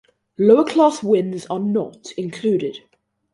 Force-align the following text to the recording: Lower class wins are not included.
Lower 0.39 0.65
class 0.65 1.03
wins 1.03 1.45
are 1.45 1.59
not 1.59 2.09
included. 2.13 2.77